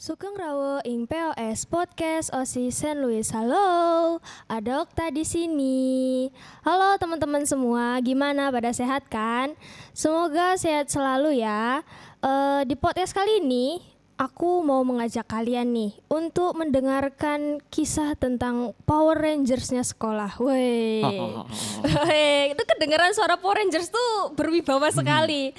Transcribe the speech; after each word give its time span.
Sugeng 0.00 0.32
Rawo 0.32 0.80
ing 0.88 1.04
POS 1.04 1.68
Podcast 1.68 2.32
OSI 2.32 2.72
St. 2.72 2.96
Louis. 2.96 3.28
Halo, 3.36 4.16
ada 4.48 4.80
Okta 4.80 5.12
di 5.12 5.28
sini. 5.28 6.32
Halo 6.64 6.96
teman-teman 6.96 7.44
semua, 7.44 8.00
gimana 8.00 8.48
pada 8.48 8.72
sehat 8.72 9.12
kan? 9.12 9.52
Semoga 9.92 10.56
sehat 10.56 10.88
selalu 10.88 11.44
ya. 11.44 11.84
Eh, 12.16 12.64
di 12.64 12.80
podcast 12.80 13.12
kali 13.12 13.44
ini 13.44 13.76
aku 14.16 14.64
mau 14.64 14.80
mengajak 14.88 15.28
kalian 15.28 15.68
nih 15.68 15.92
untuk 16.08 16.56
mendengarkan 16.56 17.60
kisah 17.68 18.16
tentang 18.16 18.72
Power 18.88 19.20
Rangers-nya 19.20 19.84
sekolah. 19.84 20.40
Woi. 20.40 21.04
Woi, 21.84 22.56
itu 22.56 22.62
kedengaran 22.72 23.12
suara 23.12 23.36
Power 23.36 23.60
Rangers 23.60 23.92
tuh 23.92 24.32
berwibawa 24.32 24.88
sekali. 24.88 25.52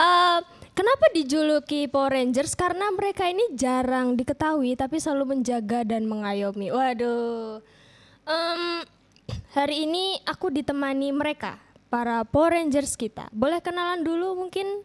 Eh, 0.00 0.63
kenapa 0.74 1.06
dijuluki 1.14 1.86
Power 1.86 2.12
Rangers? 2.12 2.58
Karena 2.58 2.90
mereka 2.90 3.30
ini 3.30 3.54
jarang 3.54 4.18
diketahui 4.18 4.74
tapi 4.74 4.98
selalu 4.98 5.38
menjaga 5.38 5.86
dan 5.86 6.04
mengayomi. 6.04 6.74
Waduh. 6.74 7.62
Em, 8.26 8.82
hari 9.54 9.86
ini 9.88 10.18
aku 10.26 10.50
ditemani 10.50 11.14
mereka, 11.14 11.62
para 11.88 12.26
Power 12.26 12.58
Rangers 12.58 12.98
kita. 12.98 13.30
Boleh 13.30 13.62
kenalan 13.62 14.02
dulu 14.02 14.34
mungkin? 14.34 14.82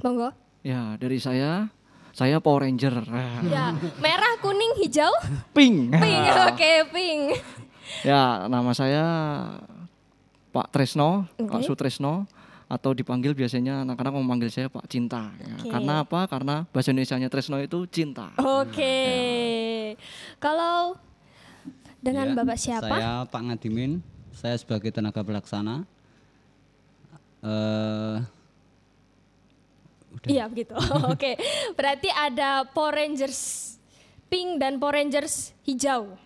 Monggo. 0.00 0.30
Ya, 0.64 0.96
dari 0.96 1.20
saya, 1.20 1.68
saya 2.14 2.40
Power 2.40 2.64
Ranger. 2.64 3.04
Ya, 3.50 3.74
merah, 4.00 4.38
kuning, 4.40 4.80
hijau, 4.80 5.12
Pink. 5.56 5.92
pink. 5.92 6.24
Oke, 6.48 6.72
pink. 6.92 7.22
Ya, 8.00 8.48
nama 8.48 8.72
saya 8.72 9.04
Pak 10.54 10.72
Tresno, 10.72 11.28
Pak 11.36 11.60
Oke. 11.60 11.66
Sutresno 11.68 12.24
atau 12.74 12.90
dipanggil 12.90 13.38
biasanya 13.38 13.86
anak-anak 13.86 14.18
memanggil 14.18 14.50
saya 14.50 14.66
Pak 14.66 14.90
Cinta. 14.90 15.30
Ya, 15.38 15.54
Oke. 15.62 15.70
Karena 15.70 15.94
apa? 16.02 16.20
Karena 16.26 16.66
bahasa 16.74 16.90
Indonesianya 16.90 17.30
Tresno 17.30 17.62
itu 17.62 17.86
cinta. 17.86 18.34
Oke. 18.34 18.98
Kalau 20.42 20.98
dengan 22.02 22.34
Iya, 22.34 22.36
Bapak 22.42 22.58
siapa? 22.58 22.90
Saya 22.90 23.12
Pak 23.30 23.42
Ngadimin. 23.46 24.02
Saya 24.34 24.58
sebagai 24.58 24.90
tenaga 24.90 25.22
pelaksana. 25.22 25.86
Eh, 27.46 28.16
udah. 30.18 30.28
Iya 30.34 30.44
begitu. 30.50 30.74
Oke. 31.14 31.38
Berarti 31.78 32.10
ada 32.10 32.66
Power 32.66 32.98
Rangers 32.98 33.74
pink 34.26 34.58
dan 34.58 34.82
Power 34.82 34.98
Rangers 34.98 35.54
hijau. 35.62 36.18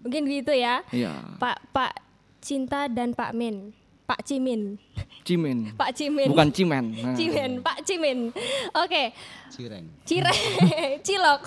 Mungkin 0.00 0.24
gitu 0.32 0.56
ya. 0.56 0.80
Iya, 0.88 1.12
Pak 1.36 1.76
Pak 1.76 1.92
Cinta 2.40 2.88
dan 2.88 3.12
Pak 3.12 3.36
Min. 3.36 3.76
Pak 4.10 4.26
Cimin. 4.26 4.74
Cimin. 5.22 5.70
Pak 5.80 5.94
Cimin. 5.94 6.34
Bukan 6.34 6.50
Cimen. 6.50 6.84
Nah, 7.06 7.14
Cimin, 7.14 7.62
Pak 7.62 7.78
Cimin. 7.86 8.34
Oke. 8.74 9.14
Cireng. 9.54 9.86
Cire, 10.02 10.34
cilok. 11.06 11.46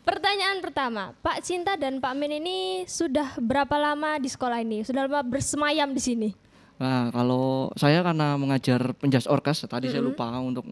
Pertanyaan 0.00 0.64
pertama, 0.64 1.12
Pak 1.20 1.44
Cinta 1.44 1.76
dan 1.76 2.00
Pak 2.00 2.16
Min 2.16 2.40
ini 2.40 2.88
sudah 2.88 3.36
berapa 3.36 3.76
lama 3.76 4.16
di 4.16 4.32
sekolah 4.32 4.64
ini? 4.64 4.80
Sudah 4.88 5.04
lama 5.04 5.20
bersemayam 5.20 5.92
di 5.92 6.00
sini? 6.00 6.30
Nah, 6.80 7.12
kalau 7.12 7.72
saya 7.76 8.00
karena 8.00 8.36
mengajar 8.40 8.96
penjas 8.96 9.28
orkes, 9.28 9.64
tadi 9.68 9.92
saya 9.92 10.04
lupa 10.04 10.28
untuk 10.40 10.64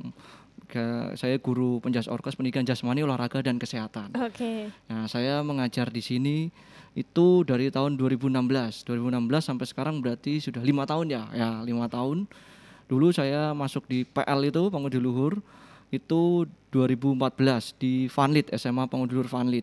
ke, 0.75 1.15
saya 1.15 1.39
guru 1.39 1.79
penjas 1.79 2.11
orkes 2.11 2.35
pendidikan 2.35 2.67
jasmani, 2.67 3.07
olahraga 3.07 3.39
dan 3.47 3.63
kesehatan. 3.63 4.11
Oke. 4.19 4.75
Nah, 4.91 5.07
saya 5.07 5.39
mengajar 5.47 5.95
di 5.95 6.03
sini 6.03 6.51
itu 6.99 7.47
dari 7.47 7.71
tahun 7.71 7.95
2016. 7.95 8.83
2016 8.83 9.39
sampai 9.39 9.67
sekarang 9.71 10.03
berarti 10.03 10.43
sudah 10.43 10.59
lima 10.67 10.83
tahun 10.83 11.15
ya. 11.15 11.23
Ya, 11.31 11.51
lima 11.63 11.87
tahun. 11.87 12.27
Dulu 12.91 13.15
saya 13.15 13.55
masuk 13.55 13.87
di 13.87 14.03
PL 14.03 14.51
itu 14.51 14.67
Pangudi 14.69 14.99
Luhur 14.99 15.39
itu 15.95 16.43
2014 16.75 17.79
di 17.79 18.11
Vanlit 18.11 18.51
SMA 18.59 18.91
Pangudi 18.91 19.15
Luhur 19.15 19.31
Vanlit 19.31 19.63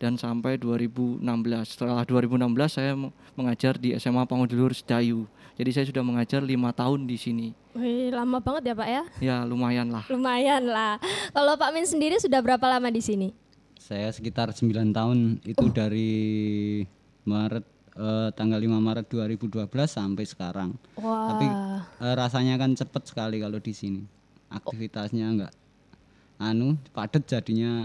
dan 0.00 0.16
sampai 0.16 0.56
2016. 0.56 1.20
Setelah 1.68 2.08
2016 2.08 2.48
saya 2.72 2.96
mengajar 3.36 3.76
di 3.76 3.92
SMA 4.00 4.24
Pangudi 4.24 4.56
Luhur 4.56 4.72
Sedayu. 4.72 5.28
Jadi 5.60 5.70
saya 5.76 5.84
sudah 5.84 6.00
mengajar 6.00 6.40
lima 6.40 6.72
tahun 6.72 7.04
di 7.04 7.20
sini. 7.20 7.48
Wih, 7.76 8.08
lama 8.08 8.40
banget 8.40 8.72
ya 8.72 8.74
Pak 8.74 8.88
ya? 8.88 9.02
Ya 9.20 9.36
lumayan 9.44 9.92
lah. 9.92 10.08
Lumayan 10.08 10.64
lah. 10.64 10.96
Kalau 11.36 11.52
Pak 11.60 11.70
Min 11.76 11.84
sendiri 11.84 12.16
sudah 12.16 12.40
berapa 12.40 12.64
lama 12.64 12.88
di 12.88 13.04
sini? 13.04 13.28
Saya 13.76 14.08
sekitar 14.08 14.48
9 14.56 14.72
tahun 14.96 15.44
itu 15.44 15.66
dari 15.68 16.10
Maret 17.28 17.64
eh, 17.92 18.28
tanggal 18.32 18.56
5 18.56 18.80
Maret 18.80 19.06
2012 19.12 19.68
sampai 19.84 20.24
sekarang. 20.24 20.70
Wah. 20.96 21.36
Tapi 21.36 21.46
eh, 22.08 22.14
rasanya 22.16 22.56
kan 22.56 22.72
cepet 22.72 23.02
sekali 23.04 23.36
kalau 23.44 23.60
di 23.60 23.76
sini. 23.76 24.02
Aktivitasnya 24.48 25.28
enggak 25.28 25.52
anu 26.40 26.80
padat 26.96 27.28
jadinya 27.28 27.84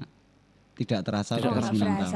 tidak 0.75 1.00
terasa 1.08 1.40
nggak 1.40 1.72
9 1.72 1.80
tahun. 1.80 2.13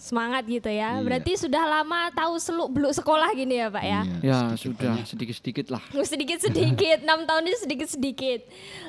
Semangat 0.00 0.48
gitu 0.48 0.70
ya. 0.72 0.96
Iya. 0.96 1.04
Berarti 1.04 1.32
sudah 1.36 1.62
lama 1.68 2.08
tahu 2.16 2.40
seluk 2.40 2.72
beluk 2.72 2.92
sekolah 2.96 3.36
gini 3.36 3.60
ya 3.60 3.68
Pak 3.68 3.84
ya? 3.84 4.00
Iya. 4.24 4.38
Ya 4.48 4.56
sudah 4.56 4.94
sedikit-sedikit 5.04 5.66
lah. 5.68 5.82
sedikit-sedikit, 6.12 7.04
enam 7.04 7.28
tahun 7.28 7.44
ini 7.44 7.58
sedikit-sedikit. 7.60 8.40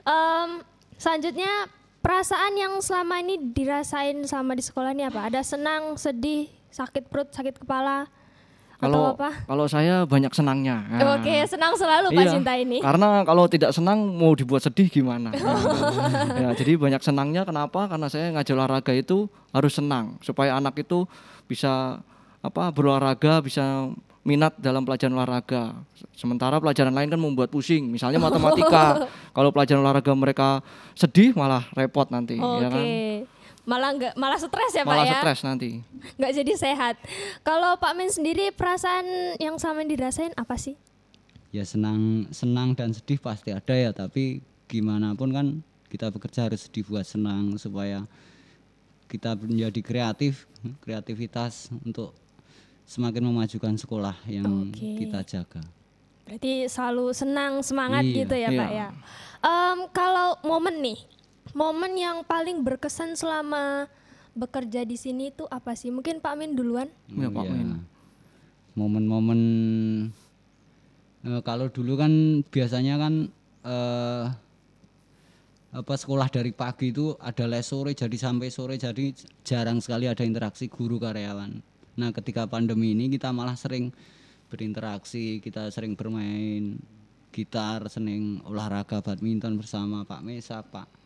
Em, 0.08 0.50
selanjutnya 0.96 1.68
perasaan 2.00 2.56
yang 2.56 2.74
selama 2.80 3.20
ini 3.20 3.36
dirasain 3.52 4.24
selama 4.24 4.56
di 4.56 4.64
sekolah 4.64 4.96
ini 4.96 5.04
apa? 5.04 5.28
Ada 5.28 5.44
senang, 5.44 6.00
sedih, 6.00 6.48
sakit 6.72 7.12
perut, 7.12 7.28
sakit 7.36 7.60
kepala, 7.60 8.08
Kalau 8.82 9.14
kalau 9.46 9.66
saya 9.70 10.10
banyak 10.10 10.34
senangnya. 10.34 10.82
Nah. 10.90 11.22
Oke, 11.22 11.46
senang 11.46 11.78
selalu 11.78 12.10
Pak 12.18 12.24
Iya, 12.26 12.32
Cinta 12.34 12.54
ini. 12.58 12.82
Karena 12.82 13.22
kalau 13.22 13.46
tidak 13.46 13.72
senang 13.78 14.02
mau 14.10 14.34
dibuat 14.34 14.66
sedih 14.66 14.90
gimana? 14.90 15.30
ya, 16.42 16.50
jadi 16.58 16.82
banyak 16.82 17.02
senangnya 17.06 17.46
kenapa? 17.46 17.86
Karena 17.86 18.10
saya 18.10 18.34
ngajar 18.34 18.58
olahraga 18.58 18.92
itu 18.98 19.30
harus 19.54 19.78
senang 19.78 20.18
supaya 20.26 20.58
anak 20.58 20.82
itu 20.82 21.06
bisa 21.46 22.02
apa 22.42 22.74
berolahraga, 22.74 23.46
bisa 23.46 23.94
minat 24.26 24.58
dalam 24.58 24.82
pelajaran 24.82 25.14
olahraga. 25.14 25.78
Sementara 26.18 26.58
pelajaran 26.58 26.94
lain 26.94 27.10
kan 27.14 27.22
membuat 27.22 27.54
pusing. 27.54 27.86
Misalnya 27.86 28.18
matematika. 28.26 29.06
kalau 29.30 29.54
pelajaran 29.54 29.86
olahraga 29.86 30.14
mereka 30.18 30.50
sedih 30.98 31.38
malah 31.38 31.70
repot 31.78 32.10
nanti, 32.10 32.42
Oke. 32.42 32.66
ya 32.66 32.68
kan? 32.74 32.86
Malah 33.62 33.94
nggak 33.94 34.14
malah 34.18 34.38
stres 34.38 34.74
ya 34.74 34.82
Malah 34.82 35.06
Pak 35.06 35.08
ya? 35.08 35.20
stres 35.22 35.42
nanti. 35.46 35.70
Nggak 36.18 36.32
jadi 36.34 36.54
sehat. 36.58 36.96
Kalau 37.42 37.78
Pak 37.78 37.94
Min 37.94 38.10
sendiri 38.10 38.50
perasaan 38.50 39.06
yang 39.38 39.56
selama 39.58 39.86
ini 39.86 39.96
dirasain 39.96 40.34
apa 40.36 40.58
sih? 40.58 40.76
ya 41.52 41.68
senang 41.68 42.32
senang 42.32 42.72
dan 42.72 42.96
sedih 42.96 43.20
pasti 43.20 43.52
ada 43.52 43.76
ya 43.76 43.92
tapi 43.92 44.40
gimana 44.72 45.12
pun 45.20 45.36
kan 45.36 45.60
kita 45.92 46.08
bekerja 46.08 46.48
harus 46.48 46.72
dibuat 46.72 47.04
senang 47.04 47.60
supaya 47.60 48.08
kita 49.12 49.36
menjadi 49.36 49.84
kreatif 49.84 50.48
kreativitas 50.80 51.68
untuk 51.84 52.16
semakin 52.88 53.28
memajukan 53.28 53.76
sekolah 53.76 54.16
yang 54.32 54.72
Oke. 54.72 54.96
kita 55.04 55.28
jaga 55.28 55.60
Berarti 56.24 56.72
selalu 56.72 57.12
senang, 57.12 57.60
semangat 57.60 58.08
Iya, 58.08 58.16
gitu 58.24 58.36
ya 58.40 58.48
iya. 58.48 58.56
Pak 58.56 58.70
ya. 58.72 58.88
Em, 59.44 59.80
kalau 59.92 60.40
momen 60.48 60.80
nih, 60.80 60.96
momen 61.52 61.98
yang 61.98 62.24
paling 62.24 62.62
berkesan 62.62 63.18
selama 63.18 63.90
bekerja 64.32 64.88
di 64.88 64.96
sini 64.96 65.34
itu 65.34 65.44
apa 65.52 65.76
sih? 65.76 65.92
Mungkin 65.92 66.24
Pak 66.24 66.34
Min 66.40 66.56
duluan. 66.56 66.88
Ya, 67.12 67.28
Pak 67.28 67.46
ya. 67.46 67.52
Min. 67.52 67.70
momen-momen 68.72 69.42
eh, 71.28 71.42
kalau 71.44 71.68
dulu 71.68 72.00
kan 72.00 72.40
biasanya 72.48 72.96
kan 72.96 73.28
eh, 73.68 74.26
apa 75.72 75.94
sekolah 75.96 76.28
dari 76.28 76.56
pagi 76.56 76.92
itu 76.92 77.16
ada 77.20 77.48
les 77.48 77.68
sore 77.68 77.92
jadi 77.96 78.16
sampai 78.16 78.48
sore 78.48 78.76
jadi 78.76 79.12
jarang 79.44 79.84
sekali 79.84 80.08
ada 80.08 80.24
interaksi 80.24 80.72
guru 80.72 81.00
karyawan. 81.00 81.64
Nah 82.00 82.10
ketika 82.16 82.48
pandemi 82.48 82.96
ini 82.96 83.12
kita 83.12 83.32
malah 83.36 83.56
sering 83.60 83.92
berinteraksi, 84.52 85.40
kita 85.40 85.72
sering 85.72 85.96
bermain 85.96 86.76
gitar, 87.32 87.88
sering 87.88 88.44
olahraga 88.44 89.00
badminton 89.00 89.56
bersama 89.56 90.04
Pak 90.04 90.22
Mesa, 90.28 90.60
Pak. 90.60 91.01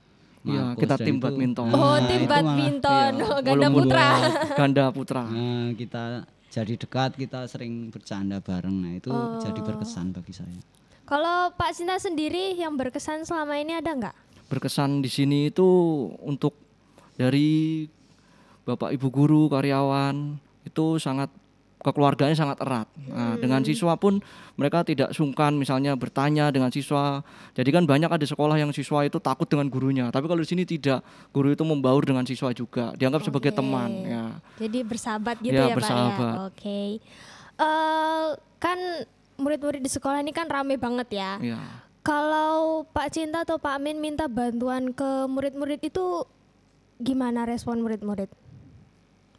Iya, 0.45 0.77
kita 0.77 0.95
tim 0.95 1.17
badminton. 1.17 1.67
Oh, 1.67 1.97
Nah, 1.97 2.05
tim 2.05 2.21
malah- 2.21 2.29
badminton, 2.31 3.11
Iya, 3.11 3.25
oh, 3.25 3.39
ganda 3.41 3.67
putra. 3.67 4.07
Ganda 4.53 4.83
putra. 4.89 5.23
Nah, 5.35 5.73
kita 5.73 6.03
jadi 6.47 6.73
dekat, 6.77 7.11
kita 7.15 7.39
sering 7.45 7.89
bercanda 7.89 8.37
bareng. 8.39 8.77
Nah, 8.77 8.93
itu 8.93 9.09
jadi 9.41 9.59
Oh. 9.59 9.65
berkesan 9.65 10.13
bagi 10.13 10.31
saya. 10.31 10.59
Kalau 11.03 11.49
Pak 11.51 11.69
Sinta 11.71 11.97
sendiri 11.97 12.53
yang 12.53 12.73
berkesan 12.73 13.21
selama 13.23 13.57
ini 13.57 13.73
ada 13.73 13.91
nggak? 13.91 14.15
berkesan 14.45 15.01
di 15.01 15.09
sini 15.09 15.49
itu 15.49 15.65
untuk 16.21 16.53
dari 17.15 17.89
bapak 18.61 18.93
ibu 18.93 19.09
guru 19.09 19.41
karyawan 19.47 20.37
itu 20.61 20.85
sangat 20.95 21.33
kekeluarganya 21.85 22.33
sangat 22.33 22.57
erat. 22.65 22.89
Nah, 23.05 23.37
dengan 23.37 23.61
siswa 23.61 23.93
pun 23.93 24.17
mereka 24.57 24.81
tidak 24.81 25.13
sungkan 25.13 25.53
misalnya 25.53 25.93
bertanya 25.93 26.49
dengan 26.49 26.73
siswa. 26.73 27.21
Jadi 27.53 27.69
kan 27.69 27.85
banyak 27.85 28.09
ada 28.09 28.25
sekolah 28.25 28.57
yang 28.57 28.73
siswa 28.73 29.05
itu 29.05 29.21
takut 29.21 29.45
dengan 29.45 29.69
gurunya, 29.69 30.09
tapi 30.09 30.25
kalau 30.25 30.41
di 30.41 30.49
sini 30.49 30.65
tidak. 30.65 31.05
Guru 31.29 31.53
itu 31.53 31.61
membaur 31.61 32.01
dengan 32.01 32.25
siswa 32.25 32.49
juga, 32.55 32.97
dianggap 32.97 33.21
sebagai 33.21 33.53
Oke. 33.53 33.59
teman 33.61 33.89
ya. 34.01 34.25
Jadi 34.57 34.79
bersahabat 34.81 35.35
gitu 35.45 35.53
ya, 35.53 35.61
Ya, 35.61 35.67
Pak 35.69 35.77
bersahabat. 35.77 36.33
ya. 36.33 36.41
Oke. 36.49 36.81
Eh, 37.55 38.27
kan 38.57 38.79
murid-murid 39.37 39.83
di 39.83 39.91
sekolah 39.91 40.23
ini 40.23 40.31
kan 40.31 40.47
rame 40.47 40.79
banget 40.79 41.07
ya. 41.13 41.31
Ya. 41.43 41.61
Kalau 42.01 42.85
Pak 42.93 43.13
Cinta 43.13 43.43
atau 43.43 43.57
Pak 43.57 43.81
Min 43.81 43.97
minta 43.99 44.29
bantuan 44.29 44.93
ke 44.93 45.25
murid-murid 45.25 45.81
itu 45.81 46.23
gimana 47.01 47.43
respon 47.43 47.81
murid-murid? 47.83 48.29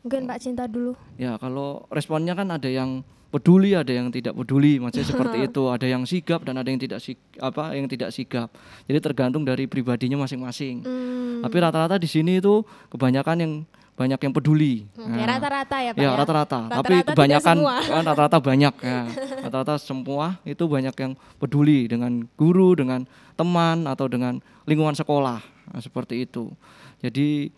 Mungkin 0.06 0.22
Pak 0.24 0.38
Cinta 0.38 0.70
dulu. 0.70 0.94
Ya 1.18 1.34
kalau 1.36 1.82
responnya 1.90 2.32
kan 2.32 2.46
ada 2.46 2.70
yang 2.70 3.02
peduli, 3.26 3.74
ada 3.74 3.90
yang 3.90 4.06
tidak 4.08 4.38
peduli, 4.38 4.78
maksudnya 4.78 5.02
seperti 5.04 5.36
itu. 5.50 5.62
Ada 5.66 5.86
yang 5.90 6.06
sigap 6.06 6.46
dan 6.46 6.56
ada 6.56 6.70
yang 6.70 6.78
tidak 6.78 7.02
sig 7.02 7.18
apa 7.36 7.74
yang 7.74 7.90
tidak 7.90 8.14
sigap. 8.14 8.48
Jadi 8.86 9.02
tergantung 9.02 9.42
dari 9.42 9.66
pribadinya 9.66 10.22
masing-masing. 10.22 10.86
Hmm, 10.86 11.42
Tapi 11.42 11.56
rata-rata 11.58 11.98
di 11.98 12.06
sini 12.06 12.38
itu 12.38 12.62
kebanyakan 12.88 13.36
yang 13.42 13.52
banyak 13.96 14.20
yang 14.28 14.34
peduli. 14.36 14.84
oke, 14.92 15.08
Nah, 15.08 15.24
rata-rata 15.26 15.76
ya 15.80 15.90
Pak 15.90 15.98
ya 15.98 16.04
ya? 16.04 16.10
rata-rata. 16.14 16.58
Tapi 16.62 16.70
Rata-rata 16.70 16.92
tidak 16.92 17.14
kebanyakan 17.16 17.56
kan 17.56 18.02
rata-rata 18.04 18.36
banyak 18.38 18.74
ya. 18.78 19.00
Rata-rata 19.42 19.74
semua 19.80 20.36
itu 20.44 20.64
banyak 20.68 20.94
yang 20.94 21.12
peduli 21.40 21.88
dengan 21.88 22.12
guru, 22.36 22.76
dengan 22.76 23.08
teman 23.34 23.88
atau 23.88 24.06
dengan 24.06 24.38
lingkungan 24.68 24.94
sekolah. 24.94 25.40
Nah, 25.72 25.80
seperti 25.80 26.28
itu. 26.28 26.52
Jadi 27.00 27.48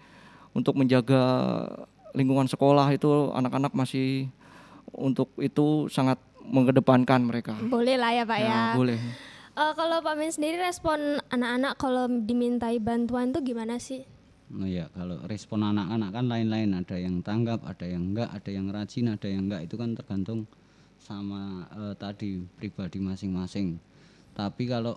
untuk 0.55 0.75
menjaga 0.75 1.23
lingkungan 2.17 2.49
sekolah 2.49 2.89
itu 2.95 3.33
anak-anak 3.33 3.73
masih 3.77 4.29
untuk 4.93 5.33
itu 5.41 5.89
sangat 5.93 6.17
mengedepankan 6.49 7.21
mereka. 7.29 7.55
Boleh 7.61 8.01
lah 8.01 8.11
ya 8.17 8.25
Pak 8.25 8.39
ya. 8.41 8.73
boleh. 8.73 8.99
Eh, 9.59 9.73
kalau 9.75 9.99
Pak 10.01 10.15
Min 10.15 10.31
sendiri 10.31 10.57
respon 10.63 11.19
anak-anak 11.35 11.75
kalau 11.83 12.07
dimintai 12.07 12.79
bantuan 12.79 13.35
tuh 13.35 13.43
gimana 13.43 13.83
sih? 13.83 14.07
Nah 14.55 14.71
ya 14.71 14.89
kalau 14.95 15.21
respon 15.29 15.61
anak-anak 15.61 16.15
kan 16.15 16.25
lain-lain 16.31 16.73
ada 16.79 16.97
yang 16.97 17.21
tanggap, 17.21 17.61
ada 17.67 17.85
yang 17.85 18.15
enggak, 18.15 18.31
ada 18.33 18.51
yang 18.55 18.71
rajin, 18.71 19.13
ada 19.13 19.27
yang 19.29 19.51
enggak 19.51 19.67
itu 19.67 19.75
kan 19.75 19.99
tergantung 19.99 20.47
sama 21.03 21.67
eh, 21.75 21.95
tadi 21.99 22.39
pribadi 22.55 23.03
masing-masing. 23.03 23.83
Tapi 24.33 24.63
kalau 24.71 24.95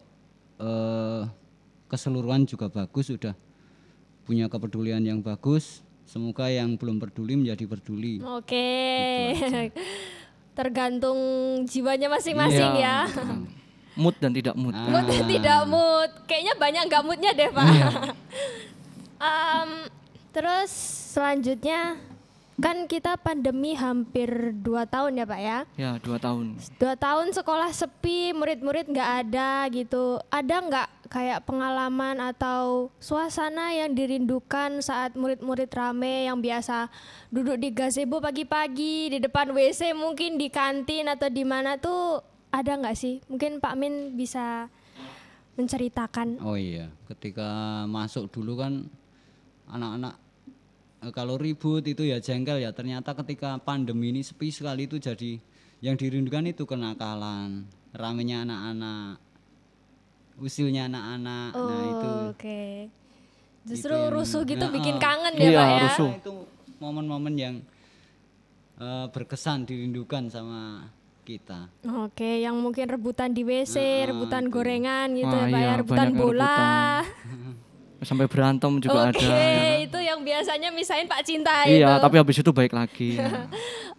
eh, 0.61 1.25
keseluruhan 1.89 2.45
juga 2.45 2.69
bagus 2.69 3.11
sudah 3.11 3.33
punya 4.23 4.45
kepedulian 4.45 5.01
yang 5.01 5.19
bagus. 5.25 5.81
Semoga 6.03 6.47
yang 6.47 6.75
belum 6.75 6.99
peduli 6.99 7.35
menjadi 7.35 7.65
peduli. 7.65 8.19
Oke. 8.19 8.69
Tergantung 10.57 11.17
jiwanya 11.65 12.11
masing-masing 12.11 12.71
Iya. 12.75 13.07
ya. 13.07 13.37
Mood 14.01 14.15
dan 14.19 14.31
tidak 14.31 14.55
mood. 14.55 14.71
Mood 14.71 15.03
dan 15.03 15.23
tidak 15.27 15.61
mood. 15.67 16.11
Kayaknya 16.23 16.53
banyak 16.55 16.83
nggak 16.87 17.03
moodnya 17.03 17.31
deh 17.35 17.49
Pak. 17.51 17.67
Em, 19.21 19.69
terus 20.31 20.71
selanjutnya 21.11 21.99
kan 22.61 22.85
kita 22.85 23.17
pandemi 23.17 23.73
hampir 23.73 24.53
dua 24.61 24.85
tahun 24.85 25.17
ya 25.17 25.25
Pak 25.25 25.41
ya. 25.41 25.59
Ya, 25.75 25.91
dua 25.97 26.21
tahun. 26.21 26.61
Dua 26.77 26.93
tahun 26.93 27.33
sekolah 27.33 27.73
sepi, 27.73 28.37
murid-murid 28.37 28.93
nggak 28.93 29.11
ada 29.25 29.65
gitu. 29.73 30.21
Ada 30.29 30.55
nggak 30.61 30.87
kayak 31.09 31.43
pengalaman 31.43 32.21
atau 32.21 32.93
suasana 33.01 33.73
yang 33.75 33.91
dirindukan 33.91 34.79
saat 34.79 35.17
murid-murid 35.17 35.67
rame 35.73 36.29
yang 36.29 36.39
biasa 36.39 36.87
duduk 37.33 37.59
di 37.59 37.73
gazebo 37.73 38.23
pagi-pagi 38.23 39.11
di 39.11 39.19
depan 39.19 39.51
WC 39.51 39.91
mungkin 39.91 40.39
di 40.39 40.47
kantin 40.47 41.11
atau 41.11 41.27
di 41.27 41.43
mana 41.43 41.75
tuh 41.81 42.21
ada 42.53 42.77
nggak 42.77 42.95
sih? 42.95 43.19
Mungkin 43.25 43.57
Pak 43.57 43.75
Min 43.75 44.13
bisa 44.13 44.69
menceritakan. 45.57 46.39
Oh 46.45 46.55
iya, 46.55 46.87
ketika 47.11 47.83
masuk 47.89 48.31
dulu 48.31 48.61
kan 48.61 48.87
anak-anak 49.67 50.15
kalau 51.09 51.33
ribut 51.33 51.81
itu 51.81 52.05
ya 52.05 52.21
jengkel 52.21 52.61
ya. 52.61 52.69
Ternyata 52.69 53.17
ketika 53.17 53.57
pandemi 53.57 54.13
ini 54.13 54.21
sepi 54.21 54.53
sekali 54.53 54.85
itu 54.85 55.01
jadi 55.01 55.41
yang 55.81 55.97
dirindukan 55.97 56.45
itu 56.45 56.69
kenakalan, 56.69 57.65
ramenya 57.89 58.45
anak-anak, 58.45 59.17
usilnya 60.37 60.85
anak-anak. 60.85 61.51
Nah 61.51 61.81
itu 61.89 62.05
Oh, 62.07 62.29
Oke. 62.29 62.61
Justru 63.61 63.93
yang- 63.93 64.13
rusuh 64.13 64.41
gitu 64.45 64.61
Nah, 64.61 64.73
bikin 64.73 64.95
ah. 64.95 65.01
kangen 65.01 65.33
ya 65.33 65.41
Iya, 65.43 65.57
Pak 65.57 65.65
ya. 65.67 65.81
rusuh. 65.89 66.07
Nah, 66.07 66.19
itu 66.21 66.33
momen-momen 66.77 67.33
yang 67.33 67.55
eh, 68.77 69.05
berkesan 69.09 69.65
dirindukan 69.65 70.25
sama 70.29 70.89
kita. 71.21 71.69
Oke, 72.01 72.41
yang 72.41 72.57
mungkin 72.57 72.89
rebutan 72.89 73.29
di 73.29 73.41
WC, 73.41 73.77
rebutan 74.05 74.49
gorengan 74.49 75.13
gitu 75.13 75.29
Wah, 75.29 75.45
ya 75.45 75.45
Pak 75.45 75.53
iya, 75.53 75.65
ya, 75.67 75.73
rebutan 75.77 75.97
banyak 76.03 76.13
yang 76.13 76.17
bola. 76.17 76.57
Sampai 78.01 78.25
berantem 78.25 78.81
juga 78.81 79.07
Oke, 79.07 79.21
ada. 79.21 79.77
itu 79.77 79.99
yang 80.01 80.19
biasanya 80.19 80.73
misahin 80.73 81.05
Pak 81.05 81.21
Cinta 81.21 81.63
Iya, 81.63 81.95
itu. 81.95 82.01
tapi 82.01 82.15
habis 82.17 82.37
itu 82.37 82.49
baik 82.49 82.73
lagi. 82.73 83.15
ya. 83.15 83.45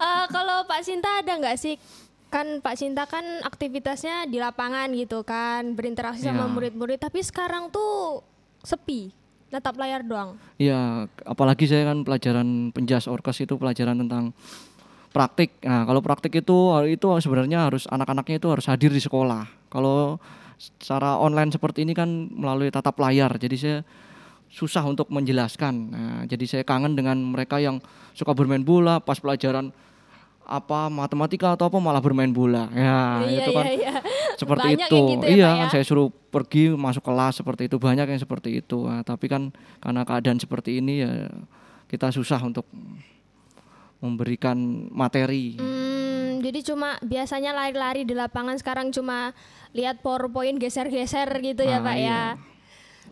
Eh, 0.02 0.25
kalau 0.28 0.66
Pak 0.66 0.82
Cinta 0.82 1.22
ada 1.22 1.31
nggak 1.32 1.54
sih? 1.54 1.78
Kan 2.26 2.58
Pak 2.58 2.75
Cinta 2.75 3.06
kan 3.06 3.22
aktivitasnya 3.40 4.26
di 4.26 4.43
lapangan 4.43 4.90
gitu 4.90 5.22
kan, 5.22 5.72
berinteraksi 5.72 6.26
sama 6.26 6.44
Iya. 6.44 6.50
murid-murid. 6.50 6.99
Tapi 6.99 7.22
sekarang 7.22 7.70
tuh 7.70 8.19
sepi, 8.58 9.14
natap 9.49 9.78
layar 9.78 10.02
doang. 10.02 10.34
Iya, 10.56 11.06
apalagi 11.22 11.70
saya 11.70 11.87
kan 11.87 12.02
pelajaran 12.02 12.49
penjas 12.70 13.06
orkes 13.06 13.38
itu 13.38 13.54
pelajaran 13.54 13.94
tentang 13.96 14.34
praktik. 15.10 15.54
Nah, 15.60 15.84
kalau 15.84 16.00
praktik 16.00 16.34
itu 16.34 16.58
itu 16.88 17.06
sebenarnya 17.20 17.70
harus 17.70 17.87
anak-anaknya 17.87 18.40
itu 18.40 18.49
harus 18.50 18.66
hadir 18.66 18.90
di 18.90 18.99
sekolah. 18.99 19.46
Kalau 19.69 20.19
secara 20.62 21.19
online 21.19 21.50
seperti 21.50 21.82
ini 21.82 21.91
kan 21.91 22.06
melalui 22.31 22.70
tatap 22.70 22.94
layar, 23.03 23.35
jadi 23.35 23.56
saya 23.59 23.79
susah 24.53 24.85
untuk 24.85 25.09
menjelaskan. 25.09 25.75
Nah, 25.91 26.20
jadi 26.29 26.44
saya 26.44 26.62
kangen 26.62 26.94
dengan 26.94 27.19
mereka 27.19 27.59
yang 27.59 27.81
suka 28.12 28.37
bermain 28.37 28.62
bola 28.62 29.00
pas 29.00 29.17
pelajaran 29.19 29.73
apa 30.43 30.91
matematika 30.93 31.55
atau 31.56 31.73
apa 31.73 31.79
malah 31.81 32.03
bermain 32.05 32.29
bola. 32.29 32.69
Ya, 32.76 33.25
iya, 33.25 33.41
itu 33.43 33.50
kan 33.50 33.64
iya, 33.64 33.75
iya. 33.79 33.93
seperti 34.37 34.69
Banyak 34.76 34.88
itu. 34.91 35.00
gitu 35.17 35.25
ya, 35.25 35.32
iya 35.32 35.49
kan 35.56 35.67
ya? 35.67 35.73
saya 35.73 35.85
suruh 35.88 36.09
pergi 36.12 36.76
masuk 36.76 37.00
kelas 37.00 37.41
seperti 37.41 37.73
itu 37.73 37.76
banyak 37.81 38.06
yang 38.06 38.20
seperti 38.20 38.61
itu. 38.61 38.85
Nah, 38.85 39.00
tapi 39.03 39.26
kan 39.32 39.49
karena 39.81 40.05
keadaan 40.05 40.37
seperti 40.37 40.85
ini 40.85 41.00
ya 41.00 41.32
kita 41.88 42.12
susah 42.12 42.38
untuk 42.44 42.69
memberikan 44.03 44.59
materi. 44.91 45.56
Hmm, 45.56 45.72
jadi 46.43 46.61
cuma 46.62 46.99
biasanya 47.00 47.53
lari-lari 47.53 48.03
di 48.03 48.12
lapangan 48.12 48.59
sekarang 48.59 48.91
cuma 48.91 49.31
lihat 49.71 50.03
powerpoint 50.03 50.59
geser-geser 50.59 51.31
gitu 51.41 51.62
ya 51.62 51.79
Ah, 51.79 51.85
Pak 51.85 51.94
ya. 51.94 52.03
iya. 52.03 52.23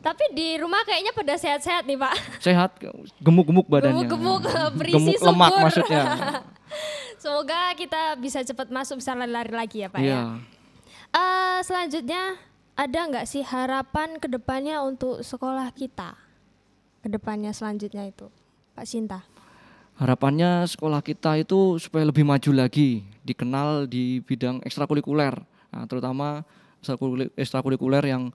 Tapi 0.00 0.32
di 0.32 0.56
rumah 0.56 0.80
kayaknya 0.82 1.12
pada 1.12 1.36
sehat-sehat 1.36 1.84
nih 1.84 1.94
Pak. 1.94 2.14
Sehat, 2.40 2.70
gemuk-gemuk 3.18 3.66
badannya. 3.66 4.02
Gemuk-gemuk, 4.02 4.42
berisi 4.74 5.12
gemuk 5.12 5.20
lemak 5.22 5.48
subur. 5.50 5.62
maksudnya. 5.62 6.02
Semoga 7.20 7.60
kita 7.74 8.16
bisa 8.16 8.40
cepat 8.40 8.68
masuk 8.68 8.96
bisa 8.96 9.12
lari-lari 9.12 9.52
lagi 9.52 9.76
ya 9.78 9.88
Pak 9.88 10.00
Iya. 10.00 10.08
ya. 10.10 10.22
Eh, 11.12 11.58
selanjutnya 11.60 12.22
ada 12.74 13.00
nggak 13.04 13.26
sih 13.26 13.42
harapan 13.42 14.16
ke 14.16 14.26
depannya 14.26 14.80
untuk 14.80 15.20
sekolah 15.20 15.68
kita? 15.70 16.16
Ke 16.98 17.08
depannya 17.08 17.50
selanjutnya 17.50 18.04
itu, 18.04 18.32
Pak 18.72 18.84
Sinta. 18.84 19.20
Harapannya 20.00 20.64
sekolah 20.64 21.04
kita 21.04 21.36
itu 21.36 21.76
supaya 21.76 22.08
lebih 22.08 22.24
maju 22.24 22.56
lagi, 22.56 23.04
dikenal 23.20 23.84
di 23.84 24.24
bidang 24.24 24.64
ekstrakurikuler, 24.64 25.36
nah, 25.68 25.84
terutama 25.84 26.40
ekstrakurikuler 27.36 28.08
yang 28.08 28.32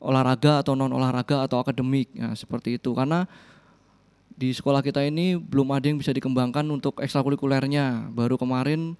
olahraga 0.00 0.64
atau 0.64 0.72
non 0.72 0.88
olahraga 0.88 1.44
atau 1.44 1.60
akademik, 1.60 2.08
nah, 2.16 2.32
seperti 2.32 2.80
itu. 2.80 2.96
Karena 2.96 3.28
di 4.32 4.56
sekolah 4.56 4.80
kita 4.80 5.04
ini 5.04 5.36
belum 5.36 5.76
ada 5.76 5.84
yang 5.84 6.00
bisa 6.00 6.16
dikembangkan 6.16 6.64
untuk 6.72 6.96
ekstrakurikulernya. 7.04 8.08
Baru 8.16 8.40
kemarin 8.40 8.96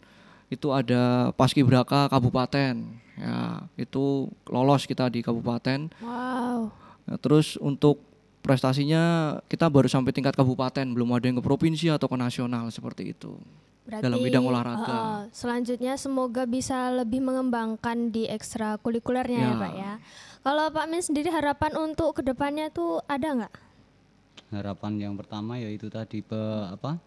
itu 0.52 0.68
ada 0.68 1.32
paskibraka 1.32 2.12
kabupaten, 2.12 2.92
ya 3.16 3.64
itu 3.80 4.28
lolos 4.52 4.84
kita 4.84 5.08
di 5.08 5.24
kabupaten. 5.24 5.88
Wow. 6.04 6.68
Nah, 7.08 7.16
terus 7.16 7.56
untuk 7.56 8.11
prestasinya 8.42 9.02
kita 9.46 9.70
baru 9.70 9.86
sampai 9.86 10.10
tingkat 10.10 10.34
kabupaten, 10.34 10.84
belum 10.84 11.14
ada 11.14 11.24
yang 11.30 11.38
ke 11.38 11.44
provinsi 11.46 11.88
atau 11.88 12.10
ke 12.10 12.18
nasional 12.18 12.68
seperti 12.68 13.14
itu. 13.14 13.38
Berarti 13.82 14.02
Dalam 14.02 14.18
bidang 14.22 14.44
olahraga. 14.46 14.94
eh, 14.94 15.20
selanjutnya 15.34 15.98
semoga 15.98 16.46
bisa 16.46 16.90
lebih 16.94 17.18
mengembangkan 17.18 18.14
di 18.14 18.30
ekstrakurikulernya 18.30 19.40
ya. 19.42 19.48
Ya. 19.48 19.58
Pak 19.58 19.72
ya. 19.74 19.92
Kalau 20.42 20.64
Pak 20.70 20.86
Min 20.86 21.02
sendiri 21.02 21.30
harapan 21.30 21.74
untuk 21.78 22.18
ke 22.18 22.22
depannya 22.22 22.70
tuh 22.70 23.02
ada 23.06 23.26
nggak? 23.42 23.54
Harapan 24.54 24.92
yang 25.00 25.14
pertama 25.18 25.58
yaitu 25.58 25.90
tadi 25.90 26.22
pe- 26.22 26.66
apa? 26.70 26.98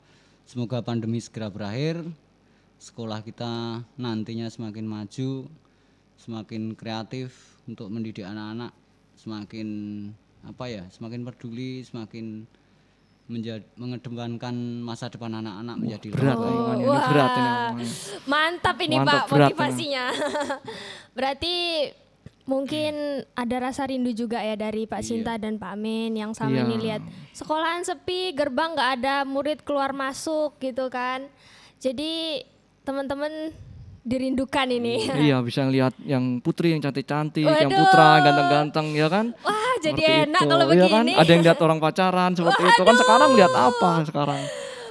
Semoga 0.46 0.84
pandemi 0.84 1.18
segera 1.24 1.50
berakhir, 1.50 2.04
sekolah 2.78 3.24
kita 3.24 3.82
nantinya 3.98 4.46
semakin 4.46 4.86
maju, 4.86 5.48
semakin 6.20 6.76
kreatif 6.78 7.56
untuk 7.66 7.90
mendidik 7.90 8.28
anak-anak, 8.28 8.72
semakin 9.18 9.68
apa 10.46 10.64
ya, 10.66 10.84
semakin 10.90 11.22
peduli, 11.24 11.82
semakin 11.82 12.46
menjadi 13.26 13.66
mengedepankan 13.74 14.54
masa 14.80 15.10
depan 15.10 15.34
anak-anak 15.34 15.76
menjadi 15.76 16.08
lebih 16.08 16.22
Berat 16.22 16.38
baik. 16.38 16.46
omongannya, 16.48 16.78
ini 16.78 16.86
wah. 16.88 17.08
berat 17.10 17.32
ini. 17.34 17.52
Mantap 18.26 18.78
ini 18.80 18.96
Mantap, 18.96 19.10
Pak 19.10 19.24
berat 19.26 19.34
ini. 19.34 19.42
motivasinya. 19.50 20.06
Berarti 21.18 21.56
mungkin 22.46 22.94
ada 23.34 23.56
rasa 23.60 23.90
rindu 23.90 24.14
juga 24.14 24.38
ya 24.40 24.54
dari 24.54 24.86
Pak 24.86 25.02
Sinta 25.02 25.34
dan 25.36 25.58
Pak 25.58 25.74
Amin 25.74 26.14
yang 26.14 26.32
sama 26.32 26.54
Iya. 26.54 26.64
ini 26.64 26.76
lihat 26.80 27.02
sekolahan 27.34 27.82
sepi, 27.82 28.30
gerbang 28.32 28.78
nggak 28.78 28.92
ada 28.96 29.16
murid 29.26 29.66
keluar 29.66 29.90
masuk 29.90 30.62
gitu 30.62 30.86
kan. 30.88 31.26
Jadi 31.78 32.46
teman-teman 32.82 33.50
dirindukan 34.06 34.68
ini. 34.70 35.10
iya 35.18 35.42
bisa 35.42 35.66
ngelihat 35.66 35.98
yang 36.06 36.38
putri 36.40 36.78
yang 36.78 36.80
cantik-cantik, 36.80 37.42
yang 37.42 37.68
Waduh. 37.74 37.80
putra 37.82 38.10
ganteng-ganteng 38.22 38.88
ya 38.94 39.08
kan. 39.10 39.26
Wah, 39.42 39.74
jadi 39.82 39.98
Seperti 39.98 40.24
enak 40.30 40.42
itu, 40.46 40.50
kalau 40.54 40.66
iya 40.70 40.70
kan? 40.70 40.78
begini. 40.86 41.12
Ada 41.18 41.30
yang 41.34 41.44
lihat 41.44 41.60
orang 41.60 41.80
pacaran 41.82 42.32
seperti 42.38 42.62
itu 42.70 42.82
kan 42.86 42.96
sekarang 43.02 43.30
lihat 43.34 43.54
apa 43.58 43.92
sekarang? 44.06 44.42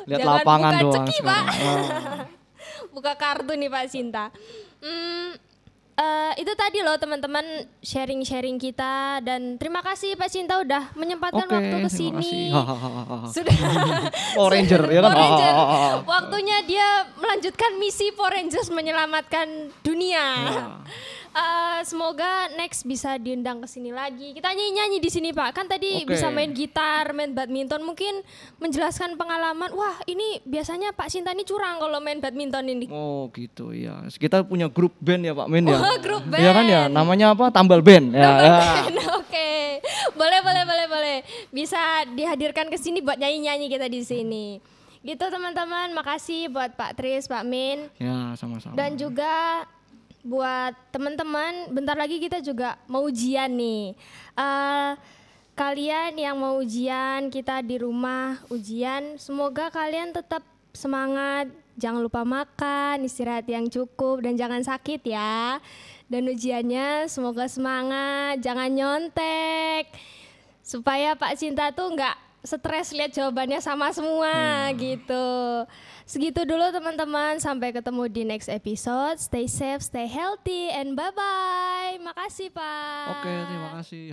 Lihat 0.05 0.21
Jangan 0.21 0.35
lapangan 0.37 0.73
buka 0.75 0.83
doang 0.83 1.07
ceki, 1.07 1.17
sekarang. 1.23 1.47
Pak. 1.47 1.57
Wah. 1.63 2.23
Buka 2.95 3.13
kartu 3.19 3.53
nih 3.59 3.67
Pak 3.67 3.85
Sinta. 3.91 4.25
Hmm, 4.79 5.35
eh, 5.95 6.33
itu 6.43 6.53
tadi 6.59 6.83
loh 6.83 6.99
teman-teman 6.99 7.43
sharing-sharing 7.79 8.59
kita 8.59 9.23
dan 9.23 9.57
terima 9.57 9.81
kasih 9.81 10.19
Pak 10.19 10.29
Sinta 10.31 10.59
udah 10.59 10.91
menyempatkan 10.99 11.47
Oke, 11.47 11.55
waktu 11.55 11.77
ke 11.87 11.91
sini. 11.91 12.51
Sudah 13.35 13.55
Power 14.37 14.51
Ranger 14.55 14.83
ya 14.91 15.01
kan? 15.03 15.13
Ranger. 15.15 15.55
Waktunya 16.15 16.59
dia 16.67 16.87
melanjutkan 17.19 17.79
misi 17.79 18.11
Power 18.15 18.35
Rangers 18.35 18.69
menyelamatkan 18.75 19.71
dunia. 19.87 20.27
Ya. 20.51 20.65
Eh, 21.35 21.74
semoga 21.85 22.49
next 22.57 22.83
bisa 22.89 23.21
diundang 23.21 23.63
ke 23.63 23.69
sini 23.69 23.95
lagi. 23.95 24.33
Kita 24.35 24.51
nyanyi-nyanyi 24.51 24.99
di 24.99 25.11
sini, 25.13 25.31
Pak. 25.31 25.55
Kan 25.55 25.67
tadi 25.69 26.03
Oke. 26.03 26.17
bisa 26.17 26.33
main 26.33 26.51
gitar, 26.51 27.13
main 27.13 27.31
badminton, 27.31 27.85
mungkin 27.85 28.25
menjelaskan 28.59 29.15
pengalaman. 29.15 29.71
Wah, 29.77 30.01
ini 30.09 30.43
biasanya 30.43 30.97
Pak 30.97 31.13
Sinta 31.13 31.31
ini 31.31 31.45
curang 31.45 31.79
kalau 31.79 32.01
main 32.03 32.19
badminton 32.19 32.65
ini. 32.67 32.89
Oh 32.91 33.31
gitu 33.31 33.71
ya. 33.71 34.03
Kita 34.11 34.43
punya 34.43 34.67
grup 34.67 34.97
band 34.99 35.23
ya 35.29 35.33
Pak 35.37 35.49
Min 35.53 35.69
ya. 35.69 35.79
Oh, 35.79 35.97
grup 36.01 36.25
Iya 36.33 36.51
kan 36.51 36.65
ya. 36.67 36.83
Namanya 36.89 37.37
apa? 37.37 37.53
Tambal 37.55 37.85
band. 37.85 38.17
Ya, 38.17 38.31
ya. 38.41 38.57
Oke, 39.21 39.81
boleh, 40.17 40.41
boleh, 40.41 40.63
boleh, 40.65 40.87
boleh. 40.89 41.17
Bisa 41.53 42.09
dihadirkan 42.11 42.73
ke 42.73 42.81
sini 42.81 43.05
buat 43.05 43.21
nyanyi-nyanyi 43.21 43.69
kita 43.69 43.87
di 43.87 44.01
sini. 44.03 44.47
Gitu 45.05 45.21
teman-teman, 45.21 45.93
makasih 45.93 46.49
buat 46.49 46.73
Pak 46.81 46.97
Tris, 46.97 47.29
Pak 47.29 47.45
Min. 47.45 47.93
Ya 48.01 48.33
sama-sama. 48.41 48.73
Dan 48.73 48.97
juga 48.97 49.69
buat 50.25 50.73
teman-teman, 50.89 51.69
bentar 51.69 51.93
lagi 51.93 52.17
kita 52.17 52.41
juga 52.41 52.81
mau 52.89 53.05
ujian 53.05 53.53
nih. 53.53 53.93
Eh, 54.35 54.91
kalian 55.53 56.17
yang 56.17 56.41
mau 56.41 56.59
ujian, 56.59 57.29
kita 57.29 57.61
di 57.61 57.77
rumah 57.77 58.41
ujian, 58.49 59.21
semoga 59.21 59.69
kalian 59.69 60.17
tetap 60.17 60.41
semangat, 60.73 61.53
jangan 61.77 62.01
lupa 62.03 62.25
makan, 62.25 63.05
istirahat 63.05 63.47
yang 63.47 63.69
cukup 63.69 64.25
dan 64.25 64.35
jangan 64.35 64.65
sakit 64.65 65.05
ya. 65.05 65.61
Dan 66.09 66.33
ujiannya 66.33 67.05
semoga 67.07 67.45
semangat, 67.45 68.41
jangan 68.41 68.73
nyontek. 68.73 69.93
Supaya 70.65 71.13
Pak 71.13 71.37
Cinta 71.37 71.69
tuh 71.69 71.93
nggak 71.93 72.17
stres 72.45 72.93
lihat 72.93 73.11
jawabannya 73.17 73.59
sama 73.59 73.89
semua 73.91 74.69
gitu. 74.77 75.27
Segitu 76.05 76.45
dulu 76.45 76.69
teman-teman, 76.69 77.41
sampai 77.41 77.73
ketemu 77.73 78.05
di 78.13 78.23
next 78.29 78.53
episode. 78.53 79.17
Stay 79.17 79.49
safe, 79.49 79.81
stay 79.81 80.05
healthy, 80.05 80.69
and 80.69 80.93
bye-bye. 80.93 81.97
Makasih 82.05 82.53
Pak. 82.53 83.25
Oke, 83.25 83.33
terima 83.49 83.69
kasih. 83.81 84.13